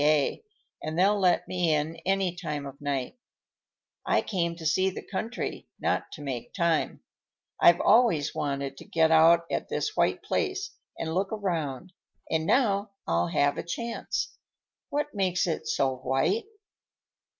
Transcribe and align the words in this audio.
W.C.A., 0.03 0.43
and 0.81 0.97
they'll 0.97 1.19
let 1.19 1.47
me 1.47 1.75
in 1.75 1.95
any 2.07 2.35
time 2.35 2.65
of 2.65 2.81
night. 2.81 3.19
I 4.03 4.23
came 4.23 4.55
to 4.55 4.65
see 4.65 4.89
the 4.89 5.05
country, 5.05 5.67
not 5.79 6.11
to 6.13 6.23
make 6.23 6.55
time. 6.55 7.03
I've 7.59 7.79
always 7.79 8.33
wanted 8.33 8.77
to 8.77 8.85
get 8.85 9.11
out 9.11 9.45
at 9.51 9.69
this 9.69 9.95
white 9.95 10.23
place 10.23 10.71
and 10.97 11.13
look 11.13 11.31
around, 11.31 11.93
and 12.31 12.47
now 12.47 12.93
I'll 13.05 13.27
have 13.27 13.59
a 13.59 13.63
chance. 13.63 14.35
What 14.89 15.13
makes 15.13 15.45
it 15.45 15.67
so 15.67 15.97
white?" 15.97 16.45